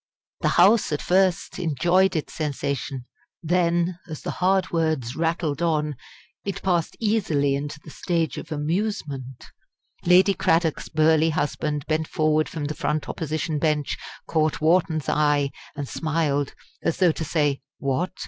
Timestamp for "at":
0.91-0.99